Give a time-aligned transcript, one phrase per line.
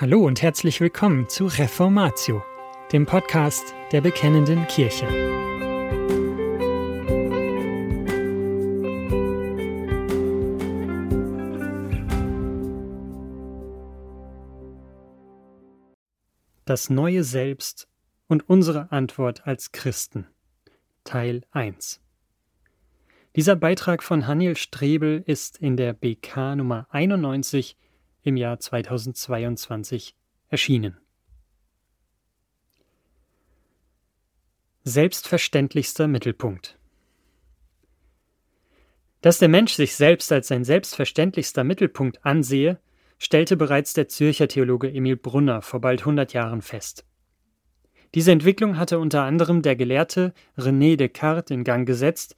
[0.00, 2.42] Hallo und herzlich willkommen zu Reformatio,
[2.90, 5.06] dem Podcast der Bekennenden Kirche.
[16.64, 17.86] Das neue Selbst
[18.26, 20.26] und unsere Antwort als Christen.
[21.04, 22.00] Teil 1.
[23.36, 27.76] Dieser Beitrag von Haniel Strebel ist in der BK Nummer 91
[28.22, 30.14] im Jahr 2022
[30.48, 30.96] erschienen.
[34.84, 36.78] Selbstverständlichster Mittelpunkt
[39.20, 42.80] Dass der Mensch sich selbst als sein selbstverständlichster Mittelpunkt ansehe,
[43.18, 47.04] stellte bereits der Zürcher Theologe Emil Brunner vor bald 100 Jahren fest.
[48.14, 52.34] Diese Entwicklung hatte unter anderem der Gelehrte René Descartes in Gang gesetzt,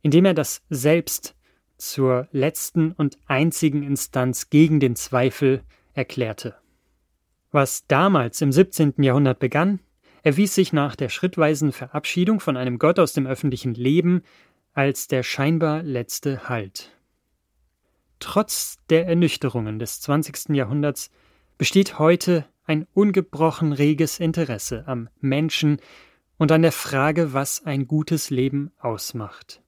[0.00, 1.34] indem er das Selbst
[1.82, 5.62] zur letzten und einzigen Instanz gegen den Zweifel
[5.94, 6.54] erklärte.
[7.50, 8.94] Was damals im 17.
[8.98, 9.80] Jahrhundert begann,
[10.22, 14.22] erwies sich nach der schrittweisen Verabschiedung von einem Gott aus dem öffentlichen Leben
[14.72, 16.96] als der scheinbar letzte Halt.
[18.20, 20.50] Trotz der Ernüchterungen des 20.
[20.50, 21.10] Jahrhunderts
[21.58, 25.78] besteht heute ein ungebrochen reges Interesse am Menschen
[26.38, 29.61] und an der Frage, was ein gutes Leben ausmacht.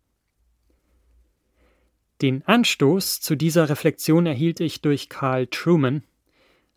[2.24, 6.04] Den Anstoß zu dieser Reflexion erhielt ich durch Carl Truman,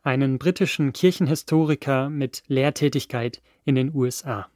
[0.04, 4.50] einen britischen Kirchenhistoriker mit Lehrtätigkeit in den USA.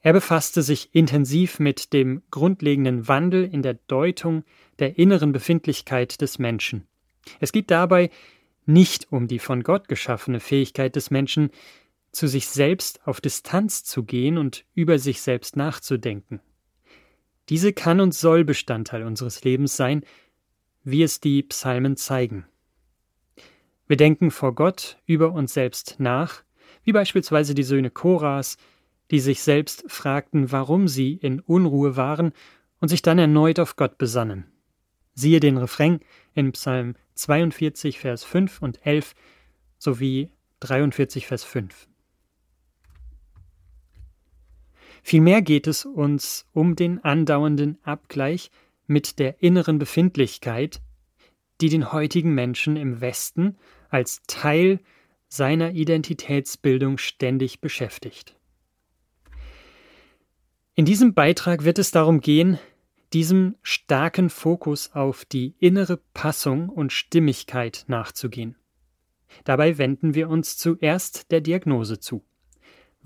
[0.00, 4.42] Er befasste sich intensiv mit dem grundlegenden Wandel in der Deutung
[4.80, 6.88] der inneren Befindlichkeit des Menschen.
[7.38, 8.10] Es geht dabei
[8.66, 11.50] nicht um die von Gott geschaffene Fähigkeit des Menschen,
[12.10, 16.40] zu sich selbst auf Distanz zu gehen und über sich selbst nachzudenken.
[17.48, 20.04] Diese kann und soll Bestandteil unseres Lebens sein,
[20.82, 22.46] wie es die Psalmen zeigen.
[23.86, 26.42] Wir denken vor Gott über uns selbst nach,
[26.84, 28.56] wie beispielsweise die Söhne Koras,
[29.10, 32.32] die sich selbst fragten, warum sie in Unruhe waren
[32.80, 34.46] und sich dann erneut auf Gott besannen.
[35.14, 36.00] Siehe den Refrain
[36.34, 39.14] in Psalm 42, Vers 5 und 11
[39.78, 40.30] sowie
[40.60, 41.88] 43, Vers 5.
[45.06, 48.50] Vielmehr geht es uns um den andauernden Abgleich
[48.86, 50.80] mit der inneren Befindlichkeit,
[51.60, 53.58] die den heutigen Menschen im Westen
[53.90, 54.80] als Teil
[55.28, 58.34] seiner Identitätsbildung ständig beschäftigt.
[60.74, 62.58] In diesem Beitrag wird es darum gehen,
[63.12, 68.56] diesem starken Fokus auf die innere Passung und Stimmigkeit nachzugehen.
[69.44, 72.24] Dabei wenden wir uns zuerst der Diagnose zu.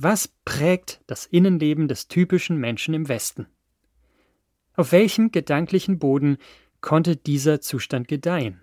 [0.01, 3.49] Was prägt das Innenleben des typischen Menschen im Westen?
[4.75, 6.39] Auf welchem gedanklichen Boden
[6.81, 8.61] konnte dieser Zustand gedeihen?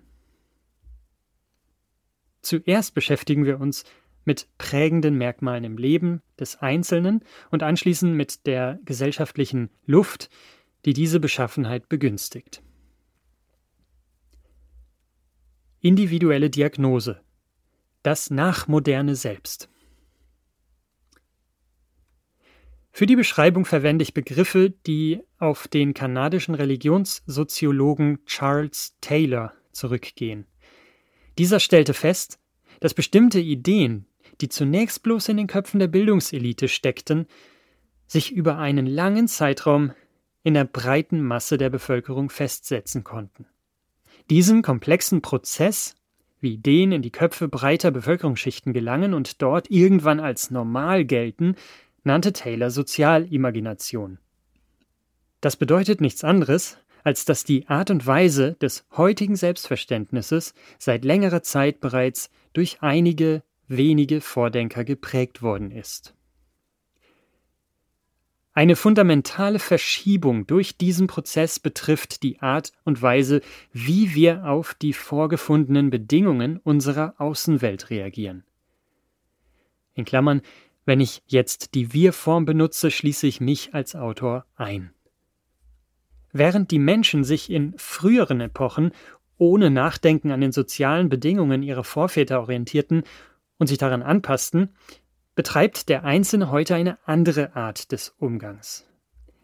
[2.40, 3.84] Zuerst beschäftigen wir uns
[4.24, 10.30] mit prägenden Merkmalen im Leben des Einzelnen und anschließend mit der gesellschaftlichen Luft,
[10.86, 12.62] die diese Beschaffenheit begünstigt.
[15.80, 17.20] Individuelle Diagnose.
[18.02, 19.68] Das nachmoderne Selbst.
[22.96, 30.46] Für die Beschreibung verwende ich Begriffe, die auf den kanadischen Religionssoziologen Charles Taylor zurückgehen.
[31.36, 32.38] Dieser stellte fest,
[32.80, 34.06] dass bestimmte Ideen,
[34.40, 37.26] die zunächst bloß in den Köpfen der Bildungselite steckten,
[38.06, 39.92] sich über einen langen Zeitraum
[40.42, 43.44] in der breiten Masse der Bevölkerung festsetzen konnten.
[44.30, 45.96] Diesen komplexen Prozess,
[46.40, 51.56] wie Ideen in die Köpfe breiter Bevölkerungsschichten gelangen und dort irgendwann als normal gelten,
[52.06, 54.18] nannte Taylor Sozialimagination.
[55.40, 61.42] Das bedeutet nichts anderes, als dass die Art und Weise des heutigen Selbstverständnisses seit längerer
[61.42, 66.14] Zeit bereits durch einige wenige Vordenker geprägt worden ist.
[68.54, 74.94] Eine fundamentale Verschiebung durch diesen Prozess betrifft die Art und Weise, wie wir auf die
[74.94, 78.44] vorgefundenen Bedingungen unserer Außenwelt reagieren.
[79.92, 80.40] In Klammern,
[80.86, 84.92] wenn ich jetzt die Wir-Form benutze, schließe ich mich als Autor ein.
[86.32, 88.92] Während die Menschen sich in früheren Epochen
[89.36, 93.02] ohne Nachdenken an den sozialen Bedingungen ihrer Vorväter orientierten
[93.58, 94.70] und sich daran anpassten,
[95.34, 98.86] betreibt der Einzelne heute eine andere Art des Umgangs.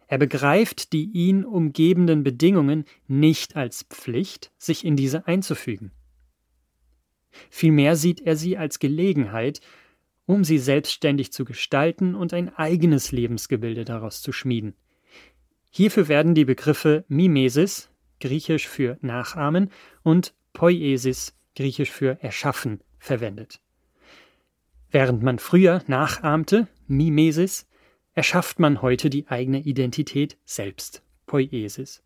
[0.06, 5.90] Er begreift die ihn umgebenden Bedingungen nicht als Pflicht, sich in diese einzufügen.
[7.50, 9.60] Vielmehr sieht er sie als Gelegenheit,
[10.26, 14.74] um sie selbstständig zu gestalten und ein eigenes Lebensgebilde daraus zu schmieden.
[15.70, 17.90] Hierfür werden die Begriffe Mimesis,
[18.20, 19.70] griechisch für Nachahmen,
[20.02, 23.60] und Poiesis, griechisch für Erschaffen, verwendet.
[24.90, 27.66] Während man früher nachahmte, Mimesis,
[28.14, 32.02] erschafft man heute die eigene Identität selbst, Poiesis.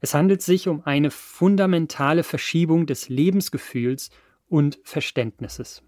[0.00, 4.10] Es handelt sich um eine fundamentale Verschiebung des Lebensgefühls
[4.48, 5.82] und Verständnisses.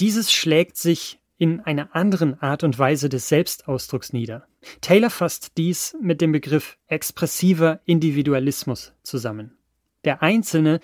[0.00, 4.46] Dieses schlägt sich in einer anderen Art und Weise des Selbstausdrucks nieder.
[4.80, 9.56] Taylor fasst dies mit dem Begriff expressiver Individualismus zusammen.
[10.04, 10.80] Der Einzelne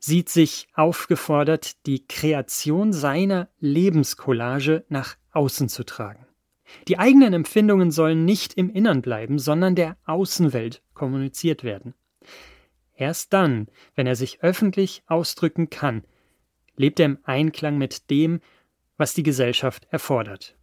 [0.00, 6.26] sieht sich aufgefordert, die Kreation seiner Lebenscollage nach außen zu tragen.
[6.86, 11.94] Die eigenen Empfindungen sollen nicht im Innern bleiben, sondern der Außenwelt kommuniziert werden.
[12.94, 16.02] Erst dann, wenn er sich öffentlich ausdrücken kann,
[16.78, 18.40] lebt er im Einklang mit dem,
[18.96, 20.56] was die Gesellschaft erfordert.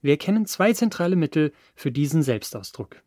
[0.00, 3.02] Wir kennen zwei zentrale Mittel für diesen Selbstausdruck.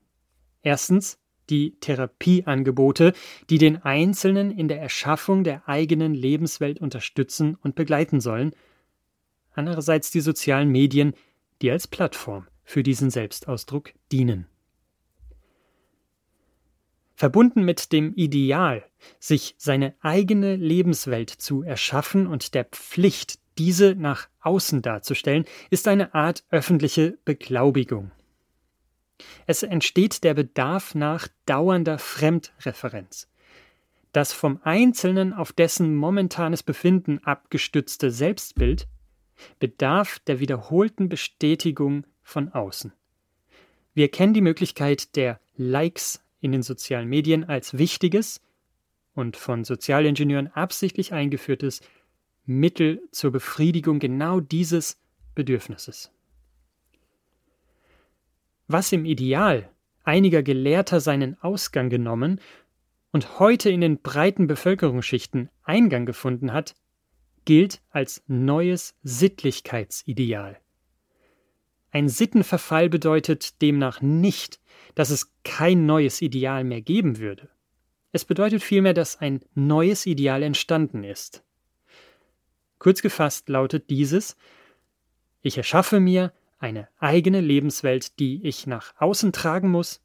[0.61, 1.19] Erstens
[1.49, 3.13] die Therapieangebote,
[3.49, 8.53] die den Einzelnen in der Erschaffung der eigenen Lebenswelt unterstützen und begleiten sollen,
[9.51, 11.13] andererseits die sozialen Medien,
[11.61, 14.47] die als Plattform für diesen Selbstausdruck dienen.
[17.19, 18.85] Verbunden mit dem Ideal,
[19.19, 26.13] sich seine eigene Lebenswelt zu erschaffen und der Pflicht, diese nach außen darzustellen, ist eine
[26.15, 28.11] Art öffentliche Beglaubigung.
[29.47, 33.27] Es entsteht der Bedarf nach dauernder Fremdreferenz.
[34.13, 38.87] Das vom Einzelnen auf dessen momentanes Befinden abgestützte Selbstbild
[39.59, 42.93] bedarf der wiederholten Bestätigung von außen.
[43.93, 48.41] Wir kennen die Möglichkeit der Likes in den sozialen Medien als wichtiges
[49.13, 51.81] und von Sozialingenieuren absichtlich eingeführtes
[52.45, 54.97] Mittel zur Befriedigung genau dieses
[55.35, 56.11] Bedürfnisses.
[58.67, 59.69] Was im Ideal
[60.03, 62.39] einiger Gelehrter seinen Ausgang genommen
[63.11, 66.75] und heute in den breiten Bevölkerungsschichten Eingang gefunden hat,
[67.45, 70.59] gilt als neues Sittlichkeitsideal.
[71.91, 74.59] Ein Sittenverfall bedeutet demnach nicht,
[74.95, 77.49] dass es kein neues Ideal mehr geben würde.
[78.11, 81.43] Es bedeutet vielmehr, dass ein neues Ideal entstanden ist.
[82.79, 84.37] Kurz gefasst lautet dieses
[85.41, 90.01] Ich erschaffe mir eine eigene Lebenswelt, die ich nach außen tragen muss,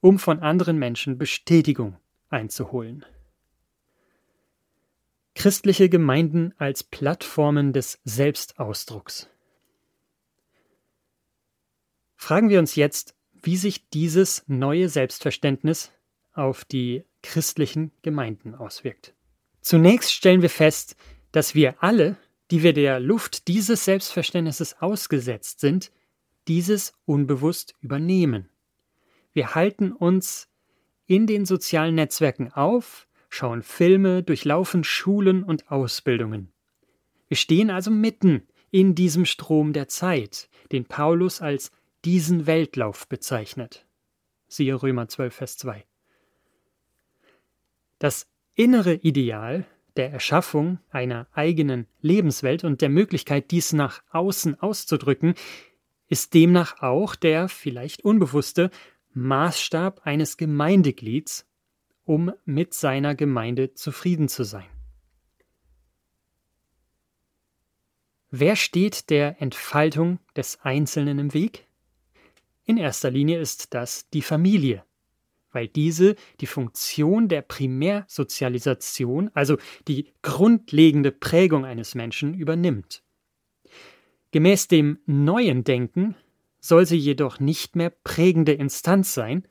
[0.00, 1.96] um von anderen Menschen Bestätigung
[2.28, 3.04] einzuholen.
[5.34, 9.28] Christliche Gemeinden als Plattformen des Selbstausdrucks.
[12.24, 15.92] Fragen wir uns jetzt, wie sich dieses neue Selbstverständnis
[16.32, 19.12] auf die christlichen Gemeinden auswirkt.
[19.60, 20.96] Zunächst stellen wir fest,
[21.32, 22.16] dass wir alle,
[22.50, 25.92] die wir der Luft dieses Selbstverständnisses ausgesetzt sind,
[26.48, 28.48] dieses unbewusst übernehmen.
[29.34, 30.48] Wir halten uns
[31.04, 36.54] in den sozialen Netzwerken auf, schauen Filme, durchlaufen Schulen und Ausbildungen.
[37.28, 41.70] Wir stehen also mitten in diesem Strom der Zeit, den Paulus als
[42.04, 43.86] diesen Weltlauf bezeichnet.
[44.46, 45.84] Siehe Römer 12, Vers 2.
[47.98, 49.66] Das innere Ideal
[49.96, 55.34] der Erschaffung einer eigenen Lebenswelt und der Möglichkeit, dies nach außen auszudrücken,
[56.08, 58.70] ist demnach auch der vielleicht unbewusste
[59.14, 61.46] Maßstab eines Gemeindeglieds
[62.04, 64.66] um mit seiner Gemeinde zufrieden zu sein.
[68.30, 71.66] Wer steht der Entfaltung des Einzelnen im Weg?
[72.64, 74.84] In erster Linie ist das die Familie,
[75.52, 83.02] weil diese die Funktion der Primärsozialisation, also die grundlegende Prägung eines Menschen, übernimmt.
[84.30, 86.16] Gemäß dem neuen Denken
[86.58, 89.46] soll sie jedoch nicht mehr prägende Instanz sein,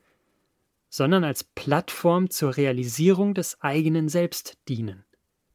[0.88, 5.04] sondern als Plattform zur Realisierung des eigenen Selbst dienen.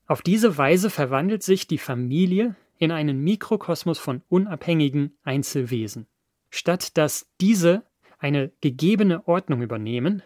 [0.07, 6.07] Auf diese Weise verwandelt sich die Familie in einen Mikrokosmos von unabhängigen Einzelwesen.
[6.49, 7.85] Statt dass diese
[8.17, 10.23] eine gegebene Ordnung übernehmen,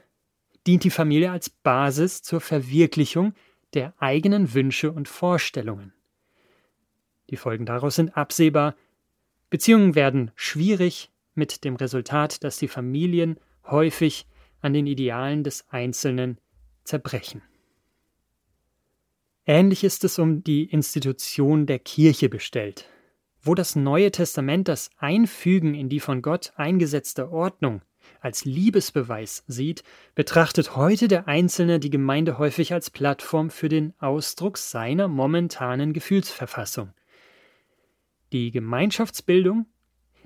[0.65, 3.33] dient die Familie als Basis zur Verwirklichung
[3.73, 5.93] der eigenen Wünsche und Vorstellungen.
[7.29, 8.75] Die Folgen daraus sind absehbar,
[9.49, 14.25] Beziehungen werden schwierig mit dem Resultat, dass die Familien häufig
[14.61, 16.39] an den Idealen des Einzelnen
[16.83, 17.41] zerbrechen.
[19.45, 22.89] Ähnlich ist es um die Institution der Kirche bestellt.
[23.45, 27.81] Wo das Neue Testament das Einfügen in die von Gott eingesetzte Ordnung
[28.21, 29.83] als Liebesbeweis sieht,
[30.15, 36.93] betrachtet heute der Einzelne die Gemeinde häufig als Plattform für den Ausdruck seiner momentanen Gefühlsverfassung.
[38.31, 39.65] Die Gemeinschaftsbildung,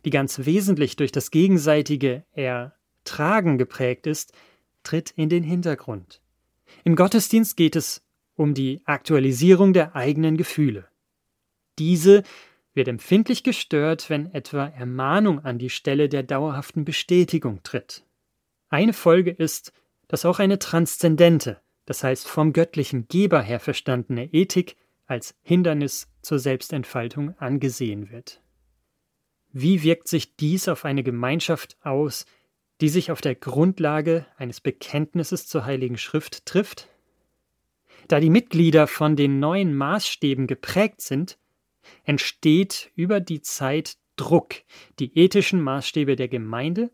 [0.06, 4.32] die ganz wesentlich durch das gegenseitige Er Tragen geprägt ist,
[4.84, 6.22] tritt in den Hintergrund.
[6.84, 8.04] Im Gottesdienst geht es
[8.36, 10.88] um die Aktualisierung der eigenen Gefühle.
[11.80, 12.24] Diese
[12.78, 18.06] wird empfindlich gestört, wenn etwa Ermahnung an die Stelle der dauerhaften Bestätigung tritt.
[18.70, 19.74] Eine Folge ist,
[20.08, 26.40] dass auch eine transzendente, das heißt vom göttlichen Geber her verstandene Ethik als Hindernis zur
[26.40, 28.42] Selbstentfaltung angesehen wird.
[29.52, 32.26] Wie wirkt sich dies auf eine Gemeinschaft aus,
[32.80, 36.90] die sich auf der Grundlage eines Bekenntnisses zur Heiligen Schrift trifft?
[38.08, 41.38] Da die Mitglieder von den neuen Maßstäben geprägt sind,
[42.04, 44.56] entsteht über die Zeit Druck,
[45.00, 46.92] die ethischen Maßstäbe der Gemeinde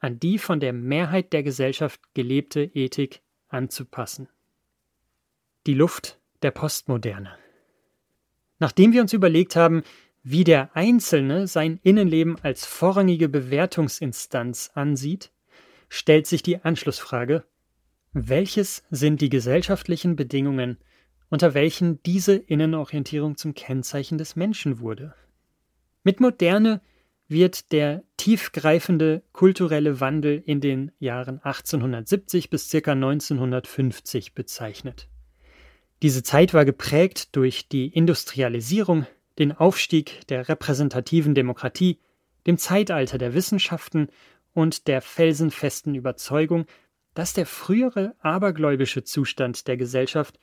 [0.00, 4.28] an die von der Mehrheit der Gesellschaft gelebte Ethik anzupassen.
[5.66, 7.36] Die Luft der Postmoderne.
[8.58, 9.82] Nachdem wir uns überlegt haben,
[10.22, 15.32] wie der Einzelne sein Innenleben als vorrangige Bewertungsinstanz ansieht,
[15.88, 17.44] stellt sich die Anschlussfrage,
[18.12, 20.78] welches sind die gesellschaftlichen Bedingungen,
[21.30, 25.14] unter welchen diese Innenorientierung zum Kennzeichen des Menschen wurde?
[26.02, 26.80] Mit Moderne
[27.28, 32.92] wird der tiefgreifende kulturelle Wandel in den Jahren 1870 bis ca.
[32.92, 35.08] 1950 bezeichnet.
[36.02, 39.06] Diese Zeit war geprägt durch die Industrialisierung,
[39.38, 41.98] den Aufstieg der repräsentativen Demokratie,
[42.46, 44.08] dem Zeitalter der Wissenschaften
[44.54, 46.66] und der felsenfesten Überzeugung,
[47.14, 50.38] dass der frühere abergläubische Zustand der Gesellschaft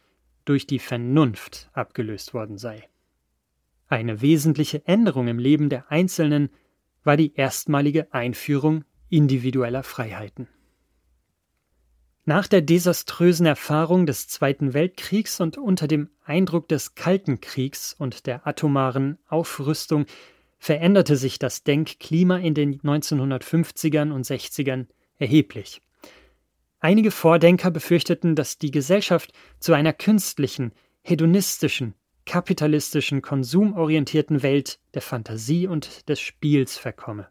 [0.46, 2.88] durch die Vernunft abgelöst worden sei.
[3.88, 6.50] Eine wesentliche Änderung im Leben der Einzelnen
[7.04, 10.48] war die erstmalige Einführung individueller Freiheiten.
[12.28, 18.26] Nach der desaströsen Erfahrung des Zweiten Weltkriegs und unter dem Eindruck des Kalten Kriegs und
[18.26, 20.08] der atomaren Aufrüstung
[20.58, 24.88] veränderte sich das Denkklima in den 1950ern und 60ern
[25.20, 25.82] erheblich.
[26.86, 31.96] Einige Vordenker befürchteten, dass die Gesellschaft zu einer künstlichen, hedonistischen,
[32.28, 37.28] kapitalistischen, konsumorientierten Welt der Fantasie und des Spiels verkomme.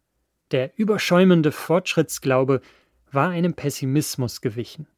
[0.50, 2.62] Der überschäumende Fortschrittsglaube
[3.12, 4.88] war einem Pessimismus gewichen.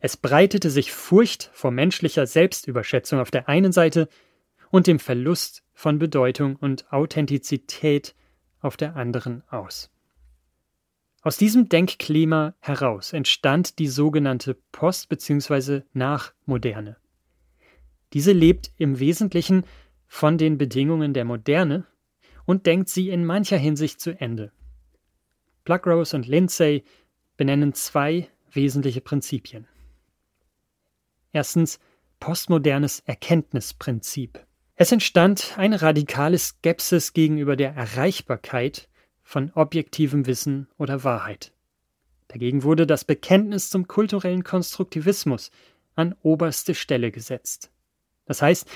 [0.00, 4.08] Es breitete sich Furcht vor menschlicher Selbstüberschätzung auf der einen Seite
[4.70, 8.14] und dem Verlust von Bedeutung und Authentizität
[8.60, 9.93] auf der anderen aus.
[11.24, 15.80] Aus diesem Denkklima heraus entstand die sogenannte Post- bzw.
[15.94, 16.98] Nachmoderne.
[18.12, 19.64] Diese lebt im Wesentlichen
[20.06, 21.86] von den Bedingungen der Moderne
[22.44, 24.52] und denkt sie in mancher Hinsicht zu Ende.
[25.64, 26.84] Pluckrose und Lindsay
[27.38, 29.66] benennen zwei wesentliche Prinzipien.
[31.32, 31.80] Erstens
[32.20, 34.46] postmodernes Erkenntnisprinzip.
[34.76, 38.90] Es entstand eine radikale Skepsis gegenüber der Erreichbarkeit
[39.24, 41.52] von objektivem Wissen oder Wahrheit.
[42.28, 45.50] Dagegen wurde das Bekenntnis zum kulturellen Konstruktivismus
[45.96, 47.70] an oberste Stelle gesetzt.
[48.26, 48.68] Das heißt,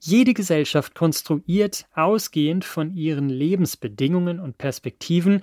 [0.00, 5.42] jede Gesellschaft konstruiert ausgehend von ihren Lebensbedingungen und Perspektiven,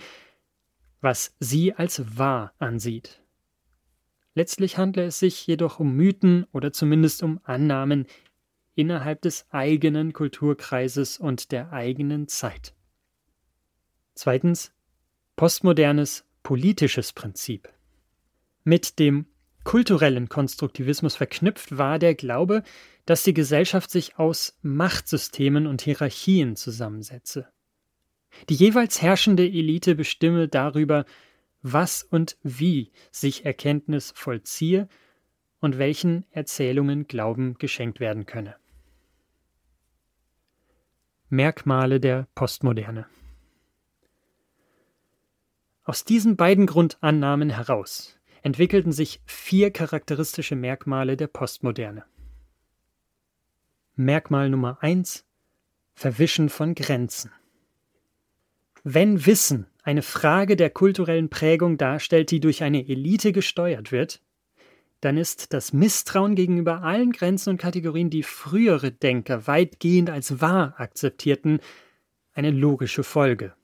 [1.01, 3.21] was sie als wahr ansieht.
[4.35, 8.05] Letztlich handle es sich jedoch um Mythen oder zumindest um Annahmen
[8.75, 12.73] innerhalb des eigenen Kulturkreises und der eigenen Zeit.
[14.21, 14.73] Zweitens
[15.37, 17.69] postmodernes politisches Prinzip.
[18.65, 19.27] Mit dem
[19.63, 22.63] kulturellen Konstruktivismus verknüpft war der Glaube,
[23.05, 27.47] dass die Gesellschaft sich aus Machtsystemen und Hierarchien zusammensetze.
[28.49, 31.05] Die jeweils herrschende Elite bestimme darüber,
[31.61, 34.89] was und wie sich Erkenntnis vollziehe
[35.61, 38.57] und welchen Erzählungen Glauben geschenkt werden könne.
[41.29, 43.07] Merkmale der Postmoderne
[45.89, 52.03] Aus diesen beiden Grundannahmen heraus entwickelten sich vier charakteristische Merkmale der Postmoderne.
[53.95, 55.25] Merkmal Nummer eins
[55.95, 57.31] Verwischen von Grenzen.
[58.83, 64.21] Wenn Wissen eine Frage der kulturellen Prägung darstellt, die durch eine Elite gesteuert wird,
[65.01, 70.75] dann ist das Misstrauen gegenüber allen Grenzen und Kategorien, die frühere Denker weitgehend als wahr
[70.77, 71.59] akzeptierten,
[72.35, 73.55] eine logische Folge.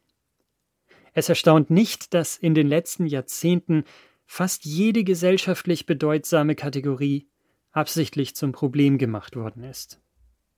[1.16, 3.86] Es erstaunt nicht, dass in den letzten Jahrzehnten
[4.26, 7.30] fast jede gesellschaftlich bedeutsame Kategorie
[7.72, 10.02] absichtlich zum Problem gemacht worden ist.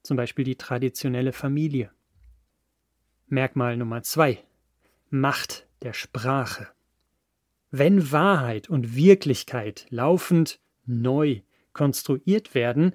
[0.01, 1.91] Zum Beispiel die traditionelle Familie.
[3.27, 4.43] Merkmal Nummer zwei.
[5.11, 6.67] Macht der Sprache.
[7.69, 12.93] Wenn Wahrheit und Wirklichkeit laufend neu konstruiert werden,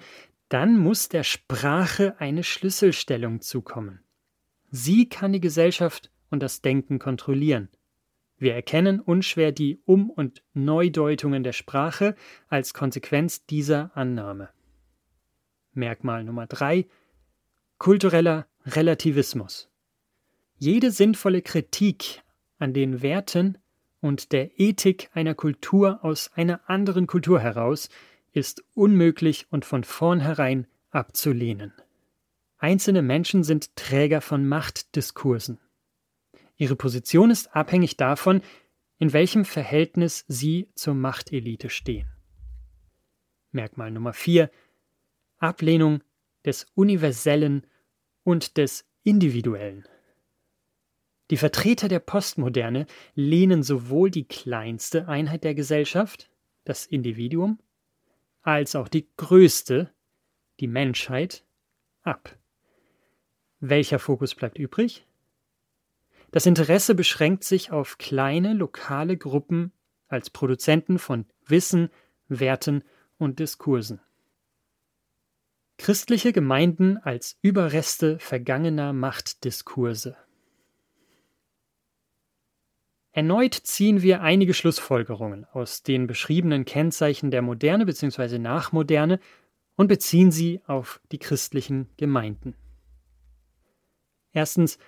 [0.49, 4.01] dann muss der Sprache eine Schlüsselstellung zukommen.
[4.71, 7.69] Sie kann die Gesellschaft und das Denken kontrollieren.
[8.39, 12.17] Wir erkennen unschwer die Um- und Neudeutungen der Sprache
[12.49, 14.49] als Konsequenz dieser Annahme.
[15.75, 16.87] Merkmal Nummer drei
[17.79, 19.69] kultureller Relativismus.
[20.57, 22.23] Jede sinnvolle Kritik
[22.59, 23.59] an den Werten
[24.01, 27.89] und der Ethik einer Kultur aus einer anderen Kultur heraus
[28.33, 31.73] ist unmöglich und von vornherein abzulehnen.
[32.59, 35.59] Einzelne Menschen sind Träger von Machtdiskursen.
[36.63, 38.41] Ihre Position ist abhängig davon,
[38.99, 42.09] in welchem Verhältnis sie zur Machtelite stehen.
[43.51, 44.49] Merkmal Nummer 4
[45.39, 46.05] Ablehnung
[46.45, 47.67] des Universellen
[48.23, 49.89] und des Individuellen.
[51.33, 56.31] Die Vertreter der Postmoderne lehnen sowohl die kleinste Einheit der Gesellschaft,
[56.63, 57.59] das Individuum,
[58.43, 59.93] als auch die größte,
[60.61, 61.45] die Menschheit,
[62.03, 62.39] ab.
[63.59, 65.05] Welcher Fokus bleibt übrig?
[66.33, 69.71] Das Interesse beschränkt sich auf kleine lokale Gruppen
[70.09, 71.91] als Produzenten von Wissen,
[72.27, 72.83] Werten
[73.19, 74.01] und Diskursen.
[75.77, 80.17] Christliche Gemeinden als Überreste vergangener Machtdiskurse.
[83.11, 88.39] Erneut ziehen wir einige Schlussfolgerungen aus den beschriebenen Kennzeichen der Moderne bzw.
[88.39, 89.21] Nachmoderne
[89.77, 92.55] und beziehen sie auf die christlichen Gemeinden.
[94.33, 94.79] Erstens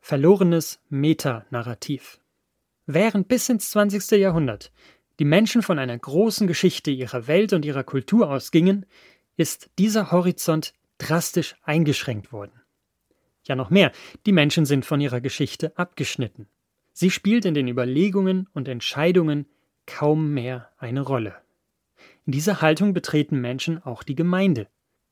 [0.00, 2.18] verlorenes Metanarrativ.
[2.86, 4.18] Während bis ins 20.
[4.18, 4.72] Jahrhundert
[5.18, 8.86] die Menschen von einer großen Geschichte ihrer Welt und ihrer Kultur ausgingen,
[9.36, 12.52] ist dieser Horizont drastisch eingeschränkt worden.
[13.44, 13.92] Ja noch mehr,
[14.26, 16.46] die Menschen sind von ihrer Geschichte abgeschnitten.
[16.92, 19.46] Sie spielt in den Überlegungen und Entscheidungen
[19.86, 21.34] kaum mehr eine Rolle.
[22.26, 24.68] In dieser Haltung betreten Menschen auch die Gemeinde.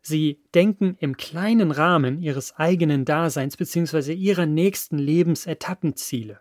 [0.09, 4.15] Sie denken im kleinen Rahmen ihres eigenen Daseins bzw.
[4.15, 6.41] ihrer nächsten Lebensetappenziele.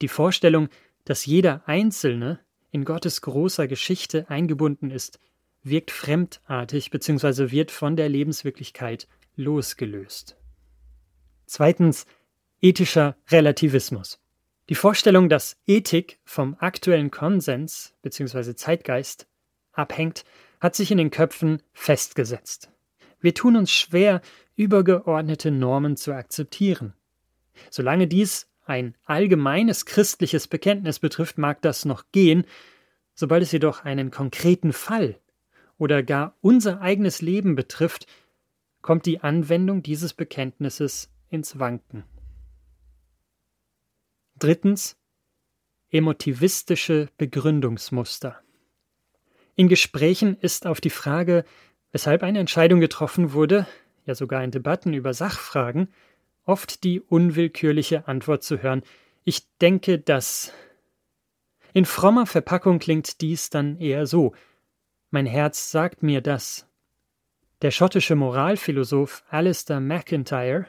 [0.00, 0.68] Die Vorstellung,
[1.04, 2.38] dass jeder Einzelne
[2.70, 5.18] in Gottes großer Geschichte eingebunden ist,
[5.64, 7.50] wirkt fremdartig bzw.
[7.50, 10.36] wird von der Lebenswirklichkeit losgelöst.
[11.46, 12.06] Zweitens
[12.60, 14.20] ethischer Relativismus.
[14.68, 18.54] Die Vorstellung, dass Ethik vom aktuellen Konsens bzw.
[18.54, 19.26] Zeitgeist
[19.72, 20.24] abhängt,
[20.62, 22.70] hat sich in den Köpfen festgesetzt.
[23.20, 24.22] Wir tun uns schwer,
[24.54, 26.94] übergeordnete Normen zu akzeptieren.
[27.68, 32.44] Solange dies ein allgemeines christliches Bekenntnis betrifft, mag das noch gehen,
[33.12, 35.18] sobald es jedoch einen konkreten Fall
[35.78, 38.06] oder gar unser eigenes Leben betrifft,
[38.82, 42.04] kommt die Anwendung dieses Bekenntnisses ins Wanken.
[44.38, 44.96] Drittens
[45.90, 48.40] emotivistische Begründungsmuster.
[49.54, 51.44] In Gesprächen ist auf die Frage,
[51.90, 53.66] weshalb eine Entscheidung getroffen wurde,
[54.06, 55.88] ja sogar in Debatten über Sachfragen,
[56.44, 58.82] oft die unwillkürliche Antwort zu hören,
[59.24, 60.52] ich denke, dass.
[61.74, 64.34] In frommer Verpackung klingt dies dann eher so
[65.10, 66.66] Mein Herz sagt mir das.
[67.60, 70.66] Der schottische Moralphilosoph Alistair MacIntyre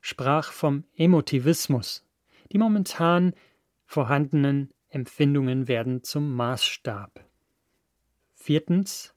[0.00, 2.06] sprach vom Emotivismus.
[2.52, 3.34] Die momentan
[3.86, 7.27] vorhandenen Empfindungen werden zum Maßstab.
[8.48, 9.12] Viertens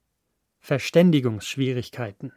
[0.60, 2.34] Verständigungsschwierigkeiten.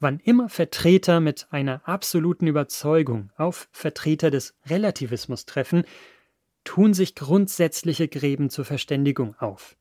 [0.00, 5.84] Wann immer Vertreter mit einer absoluten Überzeugung auf Vertreter des Relativismus treffen,
[6.64, 9.76] tun sich grundsätzliche Gräben zur Verständigung auf.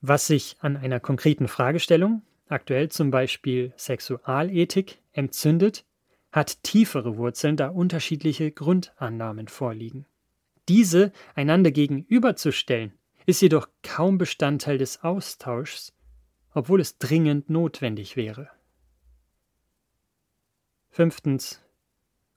[0.00, 5.84] Was sich an einer konkreten Fragestellung, aktuell zum Beispiel Sexualethik, entzündet,
[6.32, 10.06] hat tiefere Wurzeln, da unterschiedliche Grundannahmen vorliegen.
[10.66, 12.94] Diese einander gegenüberzustellen,
[13.26, 15.92] ist jedoch kaum Bestandteil des Austauschs,
[16.54, 18.48] obwohl es dringend notwendig wäre.
[20.90, 21.62] Fünftens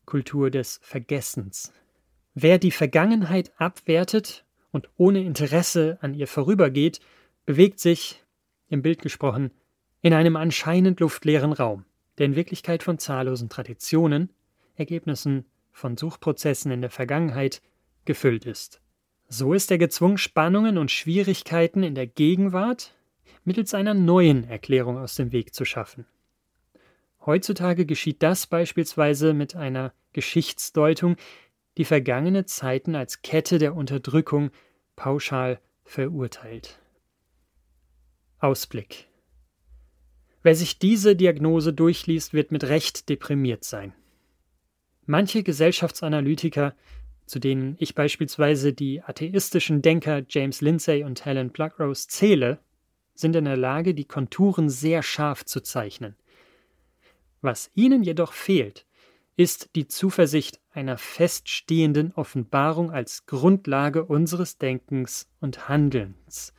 [0.05, 1.71] Kultur des Vergessens.
[2.33, 6.99] Wer die Vergangenheit abwertet und ohne Interesse an ihr vorübergeht,
[7.45, 8.23] bewegt sich,
[8.67, 9.51] im Bild gesprochen,
[10.01, 11.85] in einem anscheinend luftleeren Raum,
[12.17, 14.29] der in Wirklichkeit von zahllosen Traditionen,
[14.75, 17.61] Ergebnissen von Suchprozessen in der Vergangenheit
[18.05, 18.81] gefüllt ist.
[19.31, 22.95] So ist er gezwungen, Spannungen und Schwierigkeiten in der Gegenwart
[23.43, 26.07] mittels einer neuen Erklärung aus dem Weg zu schaffen.
[27.23, 31.15] Heutzutage geschieht das beispielsweise mit einer Geschichtsdeutung,
[31.77, 34.49] die vergangene Zeiten als Kette der Unterdrückung
[34.95, 36.79] pauschal verurteilt.
[38.39, 39.07] Ausblick
[40.41, 43.93] Wer sich diese Diagnose durchliest, wird mit Recht deprimiert sein.
[45.05, 46.73] Manche Gesellschaftsanalytiker
[47.29, 52.57] zu denen ich beispielsweise die atheistischen Denker James Lindsay und Helen Pluckrose zähle,
[53.13, 56.15] sind in der Lage, die Konturen sehr scharf zu zeichnen.
[57.41, 58.87] Was ihnen jedoch fehlt,
[59.35, 66.55] ist die Zuversicht einer feststehenden Offenbarung als Grundlage unseres Denkens und Handelns.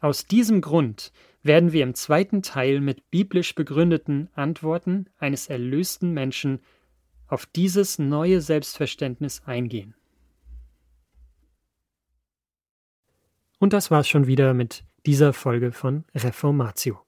[0.00, 6.60] Aus diesem Grund werden wir im zweiten Teil mit biblisch begründeten Antworten eines erlösten Menschen
[7.32, 9.94] auf dieses neue Selbstverständnis eingehen.
[13.58, 17.00] Und das war's schon wieder mit dieser Folge von Reformatio.